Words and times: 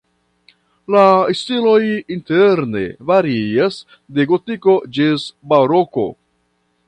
La 0.93 1.03
stiloj 1.41 1.81
interne 2.15 2.81
varias 3.11 3.79
de 4.19 4.27
gotiko 4.33 4.77
ĝis 4.99 5.29
baroko. 5.53 6.09